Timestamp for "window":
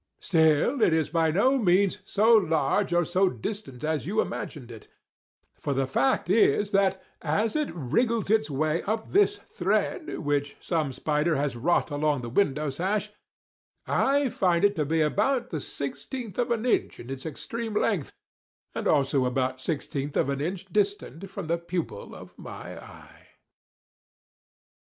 12.33-12.71